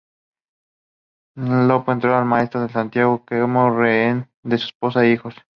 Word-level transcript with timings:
Lopo 1.35 1.91
entregó 1.91 2.15
al 2.15 2.25
maestro 2.25 2.61
de 2.63 2.73
Santiago 2.73 3.23
como 3.23 3.69
rehenes 3.69 4.27
a 4.45 4.57
su 4.57 4.65
esposa 4.65 5.05
e 5.05 5.11
hijos. 5.11 5.35